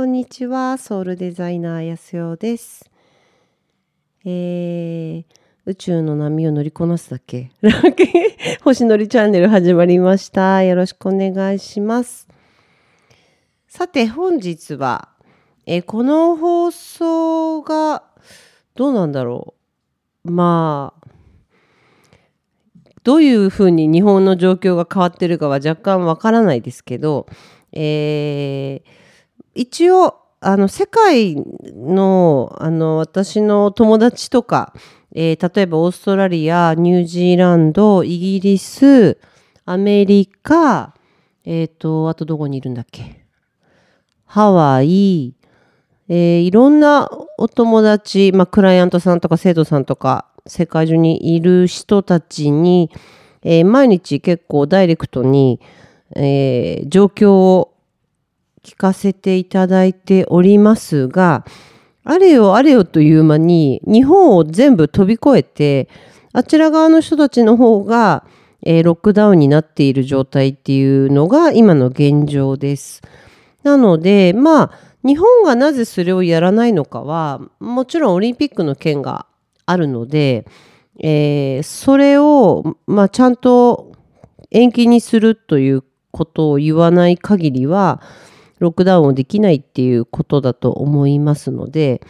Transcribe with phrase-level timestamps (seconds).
[0.00, 0.78] こんにちは。
[0.78, 2.90] ソウルデザイナーやすよです。
[4.24, 5.24] えー、
[5.66, 7.50] 宇宙の波を乗りこなすだけ。
[8.64, 10.62] 星乗りチャンネル始まりました。
[10.62, 12.26] よろしくお願いします。
[13.68, 15.10] さて、本日は、
[15.66, 18.02] えー、この放送が、
[18.76, 19.52] どうなんだろ
[20.24, 20.30] う。
[20.30, 21.08] まあ、
[23.04, 27.26] どういうふうに日本の状況が変わってるかは若干わからないですけど、
[27.72, 28.99] えー、
[29.54, 31.36] 一応あの世界
[31.74, 34.72] のあの私の友達とか、
[35.14, 39.18] えー、例えばオーストラリアニュージーランドイギリス
[39.66, 40.94] アメリカ
[41.44, 43.24] えっ、ー、とあとどこにいるんだっけ？
[44.24, 45.34] ハワイ、
[46.08, 52.90] えー、いろんなお友達、まあ、クライアントさんとか生徒さんとか世界中にいる人たちに、
[53.42, 55.60] えー、毎日結構ダイレクトに、
[56.14, 57.74] えー、状況を
[58.62, 61.44] 聞かせていただいておりますが、
[62.04, 65.88] あれよあれよという間に日本を全部飛び越えて、
[66.32, 68.24] あちら側の人たちの方が、
[68.62, 73.02] えー、ロックダウンになっている状態っていうのが今の現状です。
[73.62, 74.72] なので、まあ、
[75.04, 79.26] 日本がなぜそれをやらないのかは、もちろんオリンピックの件が
[79.66, 80.46] あるので、
[80.98, 83.92] えー、それを、まあ、ちゃんと
[84.50, 88.02] 延期にするということを言わない限りは、
[88.60, 92.00] ロックダウンをできないっていうことだと思いますので、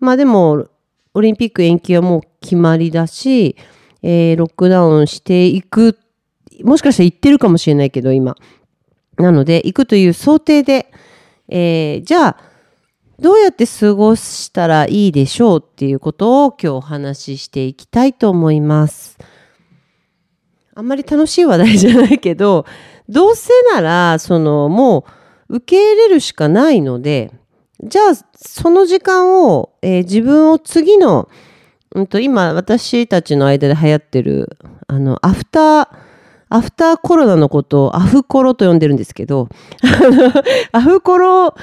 [0.00, 0.68] まあでも、
[1.14, 3.56] オリンピック延期はもう決まりだし、
[4.02, 5.98] えー、ロックダウンしていく、
[6.62, 8.36] もしかしたら行ってるかもしれないけど、今。
[9.16, 10.90] なので、行くという想定で、
[11.48, 12.36] えー、じゃあ、
[13.20, 19.18] どうやって過ごしたらいいでしょうっていうことを今日お話ししていきたいと思います。
[20.74, 22.64] あんまり楽しい話題じゃないけど、
[23.08, 25.19] どうせなら、その、もう、
[25.50, 27.32] 受け入れるしかないので、
[27.82, 31.28] じゃあ、その時間を、えー、自分を次の、
[31.92, 35.88] うんと、今、私たちの間で流行ってる、あの、アフター、
[36.50, 39.48] アフターコロナのことをアフコロと呼んでるんですけど、
[40.72, 41.54] アフコロ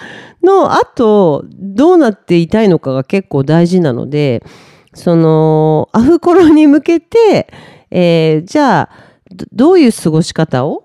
[0.44, 4.44] の後、どうなっていたいのかが結構大事なので、
[4.94, 7.48] その、アフコロに向けて、
[7.92, 8.90] えー、じゃあ、
[9.54, 10.84] どういう過ごし方を？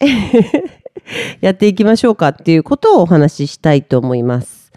[1.40, 4.72] やっていきましょうかっていうことをお話ししたいと思います。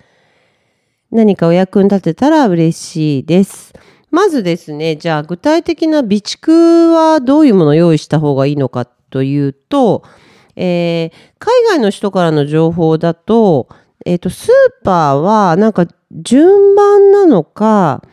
[1.11, 3.73] 何かお役に立てたら嬉しいです。
[4.11, 10.03] まずですね、じゃあ具体的な備蓄はどういうものを用意した方がいいのかというと、
[10.55, 13.67] えー、海外の人からの情報だと、
[14.05, 18.03] えっ、ー、と、スーパーはなんか順番なのか、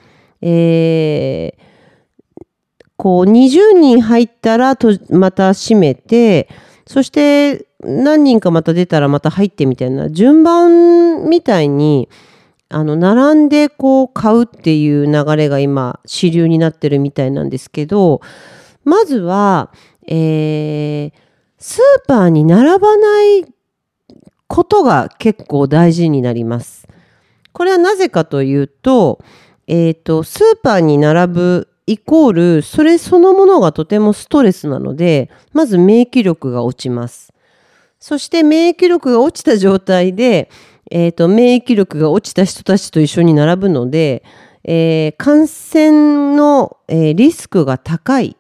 [0.41, 2.45] えー、
[2.97, 6.49] こう20人入ったらとまた閉めて、
[6.87, 12.09] そして何人かまた出たらまた入ってみたいな順番みたいに
[12.69, 18.21] あの並んでこう買うっていう流れが今主流になってるみたいなんですけど
[18.85, 19.73] まずは、
[20.07, 21.13] えー、
[21.59, 23.45] スーパーに並ばない
[24.49, 26.89] ことが結構大事になります。
[27.53, 29.23] これはなぜかというと、
[29.67, 37.32] えっ、ー、と、スーパーに並ぶイコール、それそのものがとてもストレスなので、まず免疫力が落ちます。
[38.03, 40.51] そして免疫力が落ちた状態で、
[40.91, 44.25] えっ、ー、と、免疫力が落ちた人たちと一緒に並ぶので、
[44.65, 48.37] えー、感染の、えー、リスクが高い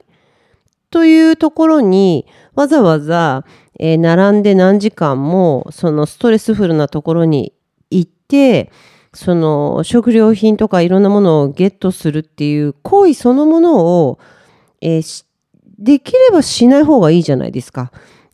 [0.90, 3.44] というところにわざわざ、
[3.78, 7.52] えー、並んで何時間もそのストレスフルなところに
[7.92, 8.72] 行って
[9.14, 14.18] その食料品とかいろんなものをゲットするっていう行為そのものを、
[14.80, 15.24] えー、
[15.78, 17.92] できればしない方がいいじゃないですか。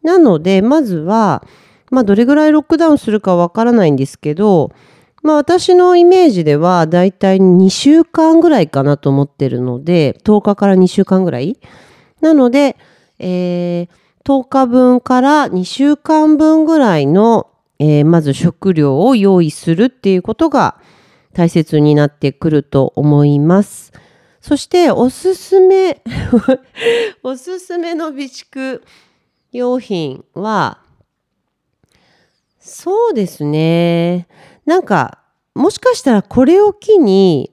[0.08, 1.44] なので、まずは、
[1.91, 4.72] まあ、どれぐらいロックダウンするかわからないんですけど、
[5.22, 11.58] まあ、私のイメージでは、だいたい2週間ぐらいかなと思ってるので、10日から2週間ぐらい。
[12.20, 12.76] なので、
[13.19, 13.88] えー、
[14.24, 17.48] 10日分から2週間分ぐらいの
[17.78, 20.81] えー、まず食料を用意するっていうことが
[21.32, 23.93] 大切になってくると思います。
[24.40, 26.02] そしておすすめ
[27.22, 28.81] おすすめの備蓄
[29.52, 30.78] 用品は
[32.60, 34.28] そうですね。
[34.66, 35.20] なんか
[35.54, 37.50] もしかしたらこれを機に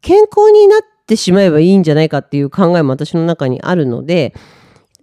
[0.00, 4.34] 健康になってしまえばいいんじゃないかっていう考えも私の中にあるので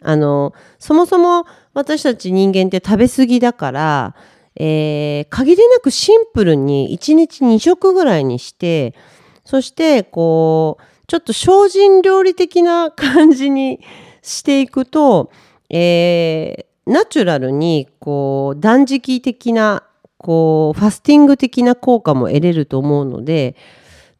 [0.01, 4.15] あのそもそも私たち人間って食べ過ぎだから
[4.57, 8.95] えー、限りなくシンプルに1日2食ぐらいにして、
[9.43, 13.81] そしてこう、ちょっと精進料理的な感じに
[14.21, 15.31] していくと、
[15.69, 19.83] えー、ナチュラルにこう断食的な
[20.25, 23.55] こう、ファスティング的な効果も得れると思うので、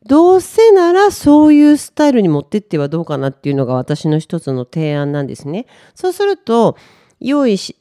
[0.06, 5.66] どうせならそういうスタイルに持ってってはどうかなっていうのが私の一つの提案なんですね。
[5.96, 6.78] そうすると、
[7.20, 7.74] 用意し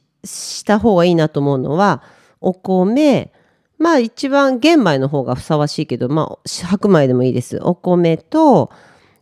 [0.65, 2.01] た方がいいなと思うのは、
[2.41, 3.31] お米、
[3.77, 7.59] まあ一番玄米の方がふさわしいけど、まあ白米でもいいです。
[7.61, 8.71] お米と、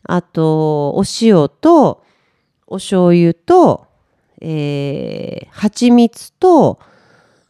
[0.04, 2.04] あと、お塩と、
[2.68, 3.88] お醤油と、
[4.46, 6.80] えー、蜂蜜と、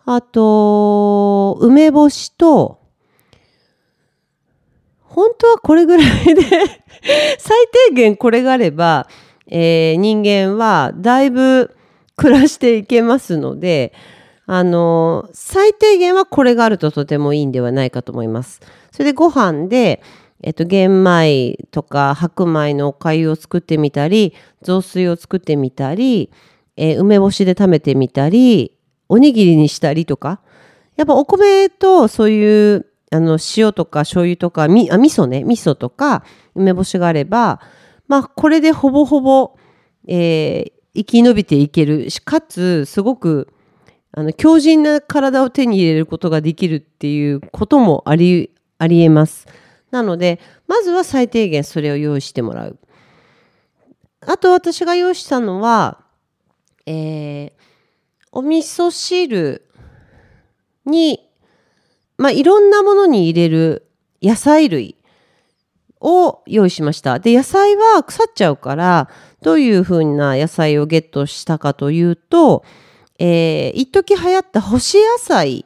[0.06, 2.80] あと、梅干しと、
[5.02, 6.42] 本当はこれぐらいで
[7.38, 9.08] 最低限これがあれば、
[9.48, 11.76] えー、人間はだいぶ
[12.16, 13.94] 暮らしていけますので、
[14.46, 18.62] あの、最低限はこれがあるととてもいいんではないかと思います。
[18.92, 20.02] それでご飯で、
[20.42, 26.30] えっと、玄米とか白米のお粥を作ってみたり、雑炊を作ってみたり、
[26.76, 28.78] えー、梅干しで食べてみたり、
[29.10, 30.42] おにぎりにしたりとか、
[30.96, 36.24] やっぱお米とそういうあの塩とか醤油とかみあ味噌ね味噌とか
[36.56, 37.62] 梅干しがあれば
[38.08, 39.56] まあこれでほぼほぼ、
[40.08, 43.54] えー、生き延びていけるしかつすごく
[44.12, 49.48] あの強靭な体を手に入れることができるっていうこともありありえます。
[49.92, 52.78] なのでまずは最低限それを用意してもらう。
[54.22, 56.03] あと私が用意したのは、
[56.86, 57.52] えー、
[58.32, 59.68] お味噌汁
[60.86, 61.30] に
[62.16, 63.88] まあ、いろんなものに入れる
[64.22, 64.96] 野菜類
[66.00, 67.18] を用意しました。
[67.18, 69.10] で、野菜は腐っちゃうから、
[69.42, 72.64] どういうふうな野菜をゲットしたかというと、
[73.18, 75.66] えー、一時流行った干し野菜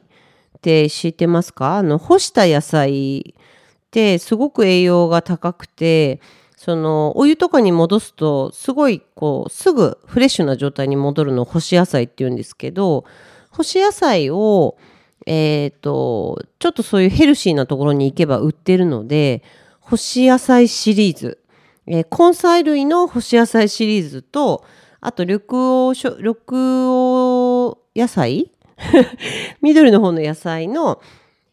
[0.56, 1.76] って知ってますか？
[1.76, 6.20] あの、干した野菜ってすごく栄養が高くて、
[6.58, 13.04] その、お湯とかに戻すと、すごい、こう、すぐフレッシュな状態に戻るのを干し野菜って言うんですけど、
[13.50, 14.76] 干し野菜を、
[15.24, 19.44] えっ、ー、と、ちょっとそういうヘルシーなところに行けば売ってるので、
[19.78, 21.38] 干し野菜シリーズ、
[21.86, 24.64] えー、根菜類の干し野菜シリーズと、
[25.00, 28.50] あと緑黄、緑黄野菜？
[29.62, 31.00] 緑の方の野菜の、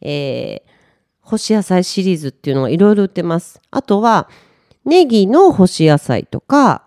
[0.01, 0.69] えー、
[1.21, 3.61] 干し野菜シリーズっていうのがいろいろ売ってます。
[3.69, 4.29] あとは、
[4.85, 6.83] ネギの干し野菜とか、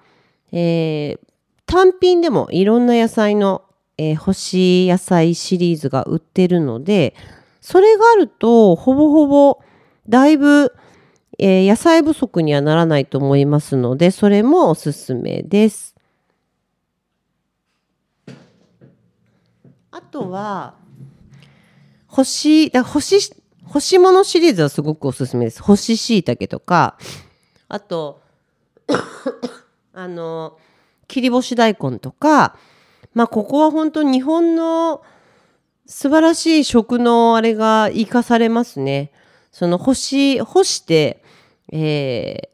[0.52, 1.20] えー、
[1.66, 3.62] 単品でもいろんな野菜の
[3.98, 7.14] えー、干し野菜シリーズが売ってるので、
[7.60, 9.60] それがあると、ほぼほぼ、
[10.08, 10.72] だいぶ、
[11.38, 15.96] えー、野菜不足にはならないと思いますので、それもおすすめです。
[19.90, 20.74] あとは、
[22.06, 23.34] 干し、だ干し、
[23.64, 25.60] 干し物シリーズはすごくおすすめです。
[25.60, 26.96] 干し椎茸とか、
[27.68, 28.20] あと、
[29.92, 30.58] あの、
[31.06, 32.56] 切り干し大根とか、
[33.14, 35.02] まあここは本当日本の
[35.86, 39.10] 素晴らしい食のあれが生かされますね。
[39.52, 41.22] その干し、干して、
[41.72, 42.50] え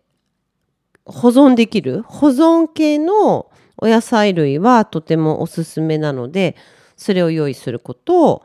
[1.07, 6.57] ー、保存できる保存系のお野菜類はとてもおすすめなので、
[6.97, 8.45] それを用意すること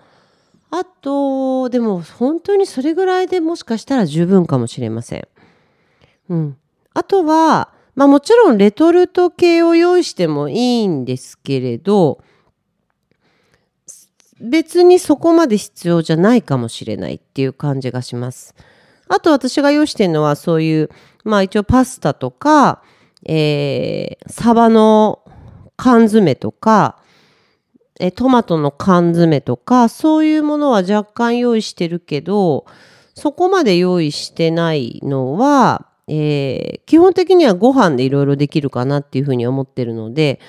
[0.71, 5.27] あと、でも本当にそれぐらいでもしかしたら十分かもしれません。
[6.29, 6.57] うん。
[6.93, 12.19] あとは、まあもちろんレトルト系を用意してもいいんですけれど、
[14.39, 18.55] 別にそこまで必要じゃないかもしれないっていう感じがします。
[19.09, 20.89] あと私が用意してるのはそういう、
[21.23, 22.81] まあ一応パスタとか、
[23.25, 25.19] えー、サバの
[25.75, 26.99] 缶詰とか、
[27.99, 32.65] えトマトの缶詰とか、そういうものは若干用意してるけど、
[33.13, 40.39] そこまで用意してないのは、えー、基本的にはご飯でいろいろできるかなっていうふうに思ってるので、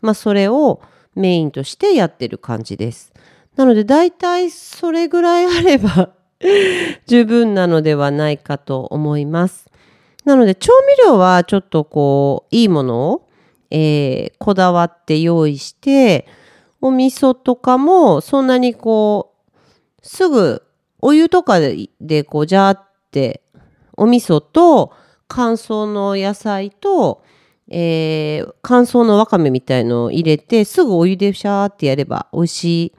[0.00, 0.80] まあそれを
[1.14, 3.12] メインとしてやってる感じです。
[3.54, 6.10] なので大体それぐらいあれば
[7.06, 9.70] 十分なのではないかと思います。
[10.24, 13.28] なので調味料はちょっとこういいものを、
[13.70, 16.26] えー、こだわって用意して
[16.80, 19.60] お味噌とかもそんなにこう
[20.02, 20.62] すぐ
[21.00, 23.42] お湯とかででこうジャーって
[23.96, 24.92] お味噌と
[25.30, 27.22] 乾燥の野菜と、
[27.68, 32.92] えー、乾燥のわかめみたいのを入れて、すぐお湯でシャーってやれば美味しい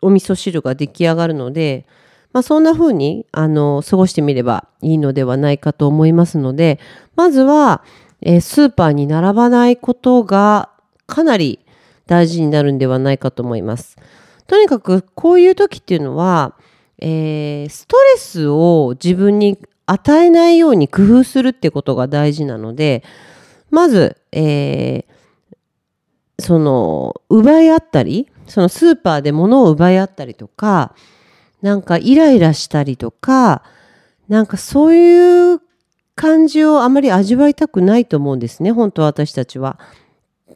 [0.00, 1.84] お味噌汁が出来上がるので、
[2.32, 6.78] まあ、そんな風に、あの、過ごしてみればいいのではないかと思いますので、
[7.16, 7.82] まずは、
[8.22, 10.70] えー、スーパーに並ばないことが
[11.06, 11.58] かなり
[12.06, 13.96] 大事になるんではないかと思います。
[14.46, 16.54] とにかく、こういう時っていうのは、
[17.00, 23.04] えー、ストレスを自分に与えないように工夫するってことが大事なので、
[23.70, 30.94] まず、えー、その、奪い合ったり、そのスーパーで物を奪い合ったりとか、
[31.62, 33.62] なんかイライラしたりとか、
[34.28, 35.60] なんかそういう
[36.14, 39.78] 感じをあまり味わいたくないと思うんですね、本当私たちは。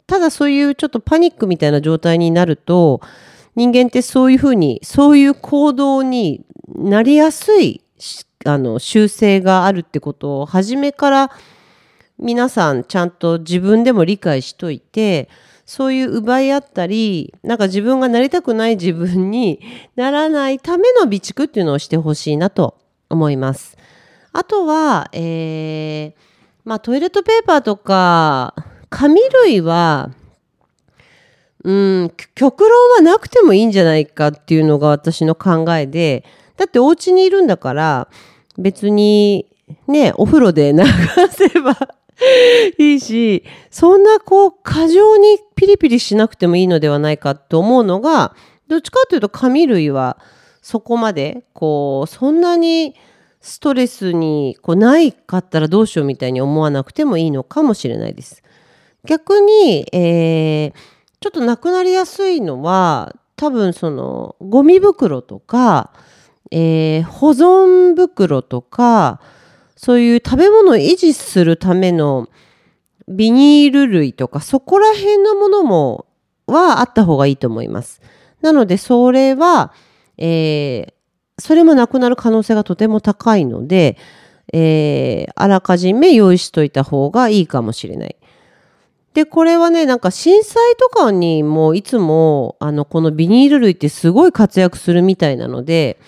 [0.07, 3.01] ただそういうちょっとパニックみたいな状態になると、
[3.57, 6.45] 人間ってそういうふうに、そういう行動に
[6.77, 7.83] なりやすい
[8.45, 11.31] あの習性があるってことを初めから
[12.19, 15.29] 皆さんちゃんと自分でも理解しといて
[15.67, 19.61] そういう奪い合ったりなんか自分がなりたくない自分に
[19.95, 22.79] ならないための備蓄っていうのをしてほしいなと
[23.09, 23.77] 思います。
[24.33, 26.13] あとは、えー、
[26.65, 28.55] まあトイレットペーパーとか
[28.89, 30.11] 紙類は
[31.63, 36.25] うん、極論はなくてもいいんじゃないかっていうのが私の考えで、
[36.57, 38.09] だってお家にいるんだから、
[38.59, 39.47] 別に
[39.87, 40.85] ね、お風呂で流
[41.31, 41.77] せば
[42.79, 48.35] いいし、そんなこう過剰にピリピリしなくてもいいのではないかと思うのが、
[48.69, 50.19] どっちかというと紙類は
[50.63, 52.95] そこまでこう、そんなに
[53.41, 58.43] ストレスにこうないかったらどうしようみたいに思わなくてもいいのかもしれないです。
[59.05, 60.75] 逆に、えー、
[61.21, 65.93] ちょっとなくなりやすいのは多分そのゴミ袋とか、
[66.51, 69.21] えー、保存袋とか、
[69.77, 72.29] そういう食べ物を維持するための
[73.09, 76.07] ビニール類とか、そこら辺のものも、
[76.47, 78.01] はあった方がいいと思います。
[78.43, 79.73] なので、それは、
[80.19, 83.97] えー、それもなくなる可能性がとても高いので、
[84.53, 88.17] えー、あらかじめ用意しといた方がいいかもしれない。
[89.15, 95.99] で、これはね、なんか震災とかにもいつも、あの、このビニール類ってすごい活躍するみたいなので、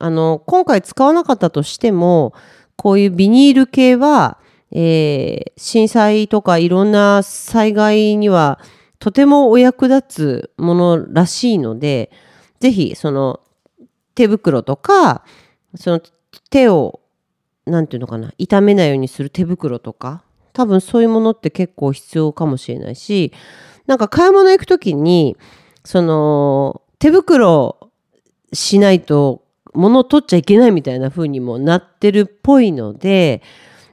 [0.00, 2.32] あの、今回使わなかったとしても、
[2.76, 4.38] こういうビニール系は、
[4.72, 8.60] えー、震災とかいろんな災害には
[8.98, 12.10] とてもお役立つものらしいので、
[12.60, 13.40] ぜひその
[14.14, 15.24] 手袋とか、
[15.74, 16.00] その
[16.50, 17.00] 手を、
[17.66, 23.32] なんていうのかな、痛めないようにする手袋とか、多分そういうものって結構必要かもしれないし、
[23.86, 25.36] なんか買い物行くときに、
[25.84, 27.90] その手袋
[28.52, 29.42] しないと
[29.74, 33.42] 物を取っちゃいけないみたいな風にもなってるっぽいので、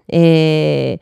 [0.07, 0.99] え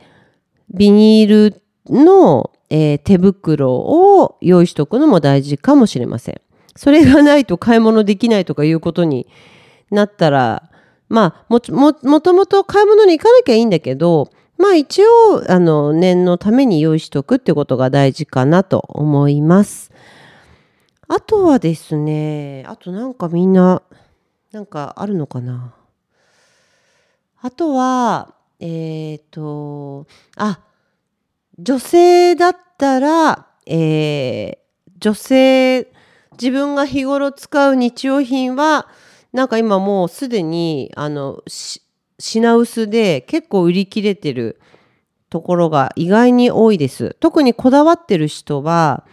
[0.74, 6.40] ビニールの、えー、手袋を用意しとくのも大事かもしれません。
[6.74, 9.26] それがないと買い物できないとかいうことに
[9.90, 10.70] なったら、
[11.08, 19.92] まあ、も、も、もともと買い物に行かなきゃいいんだけど、まあ一応、あの、念のために用意しとくってことが大事かなと思います。
[21.08, 23.82] あとはですね、あとなんかみんな、
[24.52, 25.74] なんかあるのかな？
[27.40, 30.60] あとは、えっ、ー、と、あ、
[31.58, 34.58] 女性だったら、えー、
[34.98, 35.92] 女性、
[36.32, 38.88] 自分が日頃使う日用品は、
[39.32, 41.42] なんか今もうすでに、あの、
[42.18, 44.58] 品薄で結構売り切れてる
[45.28, 47.16] ところが意外に多いです。
[47.20, 49.04] 特にこだわってる人は、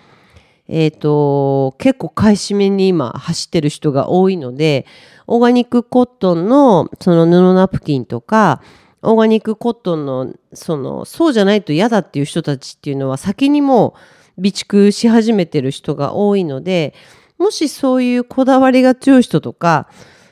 [0.68, 4.86] えっ、ー、と、結構買い占めに今走ってる人が多いので、
[5.28, 8.62] オーガニックコットンのその布ナプキンとか、
[9.04, 13.96] オーガニックコットンのそのそうじゃないと嫌だっていう人たちっていうのは先にも
[14.38, 16.94] う備蓄し始めてる人が多いので
[17.38, 19.90] もしそういうこだわりが強い人とか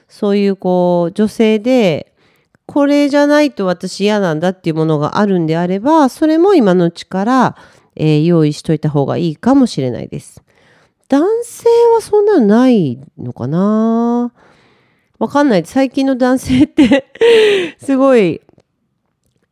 [0.08, 2.14] そういうこう女性で
[2.66, 7.58] これじゃないと私嫌なんだっていうものがあるんであればそれも今のうちから、
[7.96, 10.44] えー、用意しといた方がいいかもしれないです。
[11.10, 14.32] 男性はそんなのないのかな？
[15.20, 15.66] わかんない。
[15.66, 17.06] 最近の男性って
[17.80, 18.42] すごい、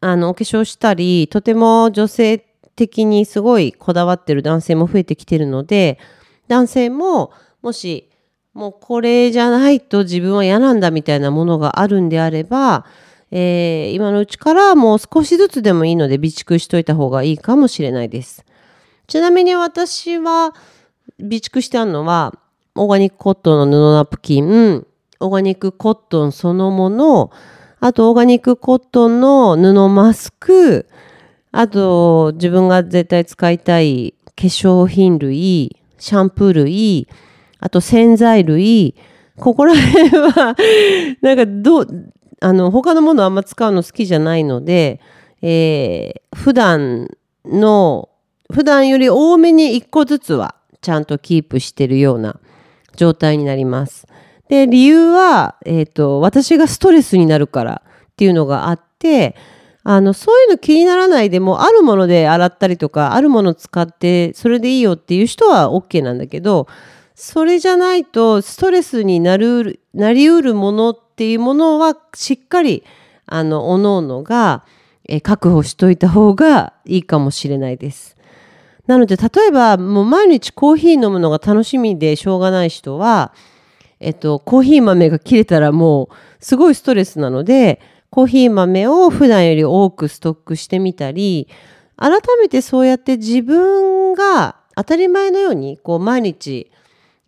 [0.01, 2.43] あの、お化粧したり、とても女性
[2.75, 5.99] 的にすごいこだわってる男性も増えてきてるので、
[6.47, 7.31] 男性も、
[7.61, 8.09] もし、
[8.53, 12.85] もうこれじゃないと自分は嫌なんだみたいなものがあるんであれば、
[13.31, 18.45] えー、今のうちからもう少しずつでもいいので備蓄しといた方がいいかもしれないです。
[19.07, 20.53] ちなみに私は
[21.17, 22.37] 備蓄してあるのは、
[22.75, 24.85] オーガニックコットンの布ナプキン、
[25.19, 27.31] オーガニックコットンそのもの、
[27.79, 30.87] あとオーガニックコットンの布マスク、
[31.51, 37.07] あと自分が絶対使いたい化粧品類、シャンプー類、
[37.59, 38.95] あと洗剤類、
[39.35, 40.55] ここら辺は
[41.21, 44.99] なんかどう、あの、他のものあんま使うの好きじゃないので、
[45.41, 47.09] えー、普段
[47.45, 48.09] の、
[48.51, 52.39] 普段より多めに1個ずつはちゃんとキープしてるような
[52.95, 54.07] 状態になります。
[54.47, 59.35] で、理由は、えっ、ー、と、私がストレスになるからっていうのがあって、
[59.83, 66.67] あの、そういうの気にならないでも、あるもので洗ったりとか、あるもの使って、それでいいよっていう人は OK なんだけど、
[67.21, 72.85] それじゃないとストレスになるなりうるものっていうものはしっかり
[73.25, 74.63] あの各々が
[75.03, 78.15] え確保しといた方がいいかもしれないです。
[78.87, 83.33] なので例えばもう毎日コーヒー飲むのが楽しみでしょうがない人は、
[83.99, 91.49] えっと、コーヒー豆が切れたらもうすごいストレスなのでコーヒー豆を普段より多くストックしてみたり
[91.97, 96.71] 改めてそうやって自分が当たり前のようにこう毎日、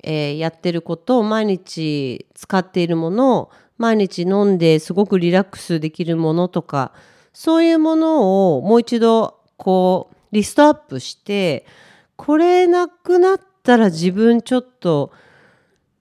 [0.04, 6.92] えー、やってることを毎日使っているものを毎日飲んですごくリラックスできるものとか
[7.34, 11.66] そういうものをもう一度こうリストアップして
[12.16, 15.12] これなくなったら自分ちょっと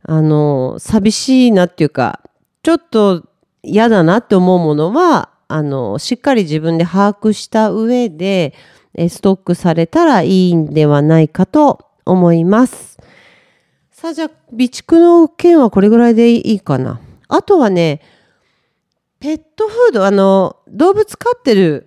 [0.03, 2.21] あの寂しいなっていうか
[2.63, 3.25] ちょっと
[3.63, 8.55] 嫌だなって思うものはあのしっかり自分で把握した上で
[9.09, 12.99] ストックされたらいいんではないかと思います。
[14.01, 17.03] さあじゃあ備蓄の件はこれぐらいでいいかな。
[17.29, 18.01] あとはね
[19.19, 21.87] ペットフードあの動物飼ってる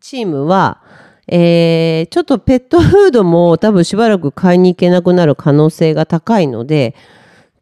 [0.00, 0.82] チームは
[1.28, 6.94] えー、ちょっとペットフードも多分しばらく買いに行けなくなる可能性が高いので、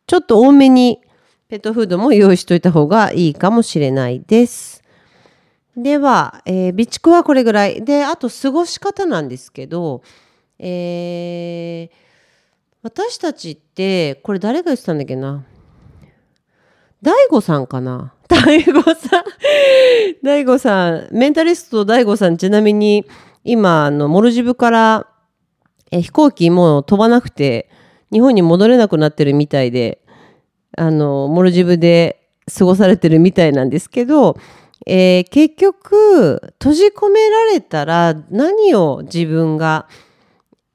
[0.06, 1.00] ちょっと多めに
[1.48, 4.84] ペットフードも用意しといた方がいいかもしれないです。
[5.76, 7.84] では、えー、備蓄はこれぐらい。
[7.84, 10.02] で、あと過ごし方なんですけど、
[10.60, 12.03] えー、
[12.84, 15.42] 私たちって、これ誰が言ってたんだっけな？
[17.00, 18.12] 大悟さんかな？
[18.28, 19.24] 大悟さん。
[20.22, 22.36] 大悟さん、メンタリスト大悟さん。
[22.36, 23.06] ちなみに、
[23.42, 25.06] 今、あの、モルジブから、
[25.92, 27.70] え飛行機もう飛ばなくて、
[28.12, 30.02] 日本に戻れなくなってるみたいで、
[30.76, 34.36] あの、モルジブで過ごされてるみたいなんですけど、
[34.84, 39.88] えー、結局、閉じ込められたら何を自分が、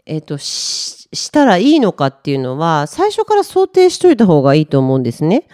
[0.10, 5.48] えっ、ー、と、したらいいのかっていうのは、最初から想定しといた方がいいと思うんですね。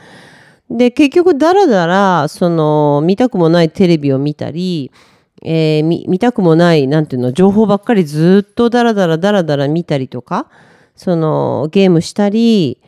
[0.69, 4.93] で、結局、だらだら、その、見たくもないテレビを見たり、
[5.43, 10.48] えー、見たくもない、なんていうの、情報ばっかりずっとダラダラダラダラ見たりとか、
[10.96, 12.81] その、ゲームしたり、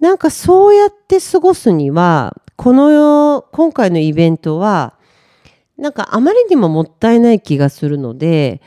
[0.00, 4.94] なんかそうやって過ごすには、この、今回のイベントは、
[5.78, 8.60] なんかあまりにももったいない気がするので、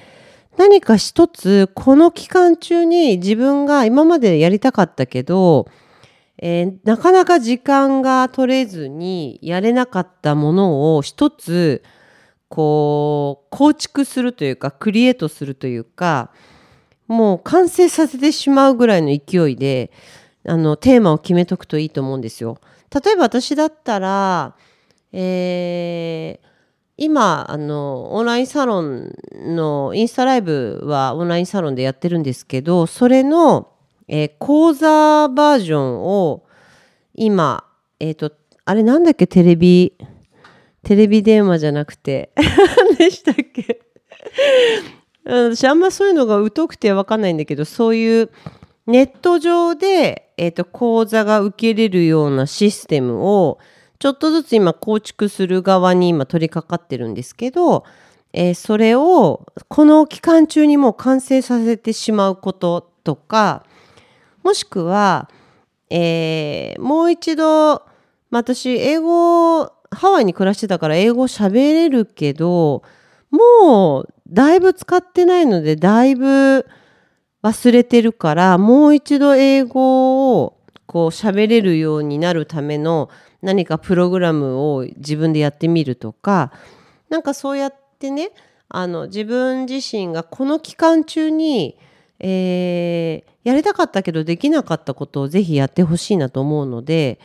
[0.57, 5.67] 何か一つ、この期間中に自分が今までやりたかったけど、
[6.37, 11.83] えー、なかなか時間が取れずにやれなかったものを一つ
[12.49, 16.31] こう構築するというかクリエイトするというか
[17.07, 19.91] もう完成させてしまうぐらいの勢いで
[20.47, 22.57] あのテーマを決めとくといいと思うんですよ。
[22.93, 24.55] 例えば私だったら、
[25.11, 26.47] えー、
[26.97, 33.69] 今あのオンラインサロンのインスタライブはオンラインサロンでやってるんですけどそれの、
[34.07, 36.45] えー、講座バージョンを
[37.13, 37.65] 今
[37.99, 38.31] えっ、ー、と
[38.63, 39.27] あれなんだっけ？
[39.27, 39.93] テレビ
[40.83, 42.31] テレビ電話じゃなくて
[42.97, 43.81] でしたっけ？
[45.25, 48.29] 私あんまそういうのが疎くてわかんないんだけどそういう
[48.87, 53.57] ネット上で、えーと、講座が受けれるようなシステムを
[54.05, 57.85] ちょっとずつ今構築する側に今取り掛かってるんですけど、
[58.33, 63.65] えー、それをこの期間中にもう完成させてしまうこととか
[64.43, 65.27] もしくは、
[65.89, 67.77] えー、もう一度、
[68.29, 72.83] まあ、私英語ハワイに暮らしてたから英語喋れるけど
[73.31, 76.67] もうだいぶ使ってないのでだいぶ
[77.41, 83.09] 忘れてるからもう一度英語をこう喋れるようになるための
[83.45, 86.51] 何かプログラムを自分でやってみるとか
[87.09, 88.31] なんかそうやってね
[88.69, 91.77] あの自分自身がこの期間中に、
[92.19, 97.19] えー、やりたかったけどできなかったことをぜひやってほしいなと思うので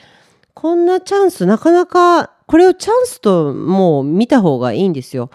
[0.53, 5.31] こんなチャンスなかなかこれをチャンスともう見た方がいいんですよ。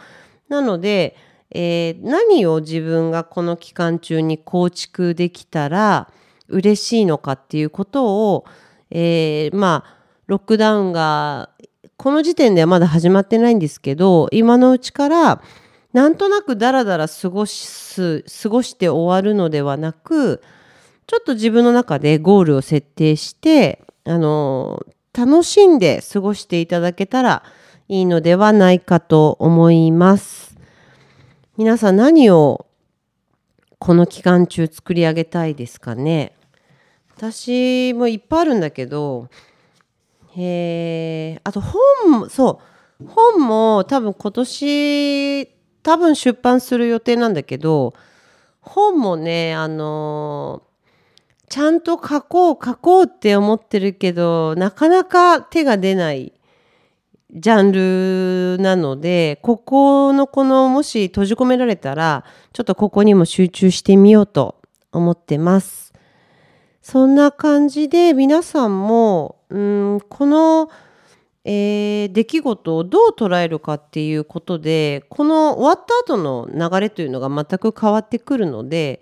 [0.50, 1.16] なので、
[1.50, 6.12] えー、何を自分がこの期間中に構築できたら
[6.48, 8.46] 嬉しいのかっていうことを、
[8.92, 9.95] えー、まあ
[10.28, 11.50] ロックダウンが
[11.98, 15.42] この時点ではまだ始まってないんですけど今のうちから
[15.94, 20.42] なんとなくダラダラ過ごす過ごして終わるのではなく
[21.08, 27.44] ちょっと自分の中でゴールを設定してあの楽しんで過ごしていただけたら
[27.88, 30.58] いいのではないかと思います。
[31.56, 32.66] 皆さん何を
[33.80, 36.36] この期間中作り上げたいですかね？
[37.16, 39.30] 私もいっぱいあるんだけど、
[40.38, 42.62] え、あと本も、そ
[43.02, 45.48] う、本も多分今年
[45.84, 47.94] 多分出版する予定なんだけど、
[48.62, 50.64] 本もね、あの
[51.48, 56.34] ちゃんと書こう書こうって思ってるけど、なかなか手が出ない
[57.32, 57.72] ジャン
[58.58, 64.56] ルなので、ここのこのもし閉じ込められたら、ちょっとここにも集中してみようと
[64.92, 65.85] 思ってます。
[66.86, 70.70] そんな感じで皆さんも、うん、この、
[71.44, 79.02] えー、出来事をどう捉えるかっていうことで、この終わった後の流れというのが全く変わってくるので、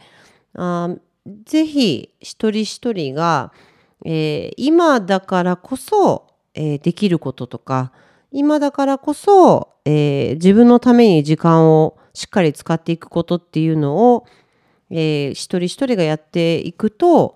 [0.55, 0.95] あ
[1.43, 3.51] ぜひ一人一人が、
[4.05, 7.91] えー、今だからこそ、えー、できることとか、
[8.31, 14.25] 今だからこそ、えー、自分のために時間をしっかり使っていくことっていうのを、
[14.89, 17.35] えー、一人一人がやっていくと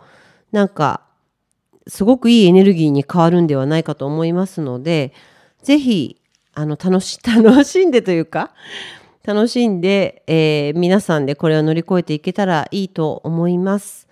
[0.52, 1.02] なんか
[1.88, 5.14] すごくいいエネルギーに変わるんではないかと思いますので
[5.64, 6.22] 是非
[6.54, 8.52] あの楽し 楽しんでというか
[9.24, 14.08] 楽しんで、えー、皆さんでこれを乗り越えていけたらいいと思います。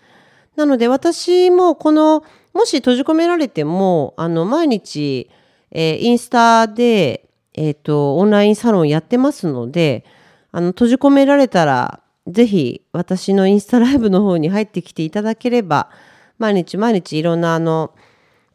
[0.58, 5.30] なので私もこのもし閉じ込められてもあの毎日
[5.78, 10.06] えー、インスタで、え、ー、と、オンラインサロンやってますので、
[10.54, 15.89] あの、閉じ込められたら、ぜひ私のインスタライブの方に入ってきていただければ、
[16.38, 17.93] 毎日毎日いろんなあの、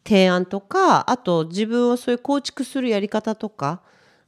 [0.04, 3.80] 提案とか、あと自分をそういう構築するやり方とか、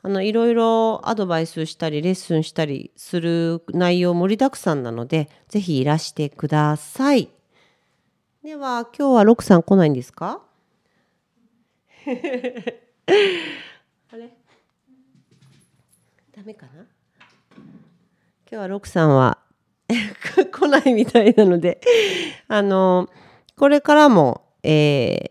[0.02, 7.28] あの、いろいろアドバイスしたり、レッスンしたりする内容盛りだくさんなので、ぜひいらしてください。
[8.42, 10.42] では、今日はロクさん来ないんですか？
[14.12, 14.30] あれ？
[16.34, 16.72] ダメかな？
[16.80, 16.86] 今
[18.50, 19.38] 日はロクさんは
[19.88, 21.80] 来ないみたいなので
[22.48, 23.08] あの
[23.62, 25.30] これからも、え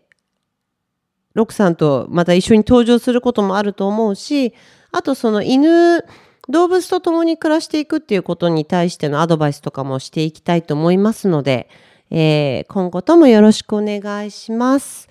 [1.34, 4.54] ロクさんとまた一緒に登場することもあると思うし
[4.90, 6.02] あとその犬
[6.48, 11.68] 動物と共に暮らしていくっていうことに対してのアドバイスとかもしていきたいと思いますので、
[12.08, 15.10] えー、今後ともよろしくお願いします。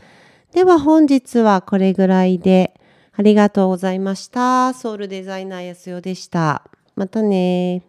[0.52, 2.74] では本日はこれぐらいで
[3.14, 4.74] ありがとうございました。
[4.74, 6.64] ソウルデザイナーやすよでした。
[6.96, 7.84] またね